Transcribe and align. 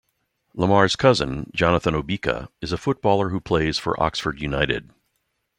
Lemar's 0.57 0.95
cousin, 0.95 1.51
Jonathan 1.53 1.93
Obika 1.93 2.47
is 2.59 2.71
a 2.71 2.77
footballer 2.79 3.29
who 3.29 3.39
plays 3.39 3.77
for 3.77 4.01
Oxford 4.01 4.41
United. 4.41 4.89